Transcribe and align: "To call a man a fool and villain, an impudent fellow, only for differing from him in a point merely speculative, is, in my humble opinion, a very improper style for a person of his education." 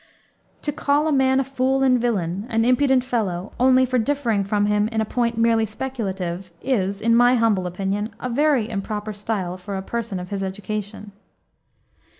"To 0.63 0.71
call 0.71 1.07
a 1.07 1.11
man 1.11 1.39
a 1.39 1.43
fool 1.43 1.83
and 1.83 2.01
villain, 2.01 2.47
an 2.49 2.65
impudent 2.65 3.03
fellow, 3.03 3.51
only 3.59 3.85
for 3.85 3.99
differing 3.99 4.43
from 4.43 4.65
him 4.65 4.87
in 4.87 4.99
a 4.99 5.05
point 5.05 5.37
merely 5.37 5.67
speculative, 5.67 6.49
is, 6.63 7.01
in 7.01 7.15
my 7.15 7.35
humble 7.35 7.67
opinion, 7.67 8.09
a 8.19 8.27
very 8.27 8.67
improper 8.67 9.13
style 9.13 9.57
for 9.57 9.77
a 9.77 9.83
person 9.83 10.19
of 10.19 10.29
his 10.31 10.41
education." 10.41 11.11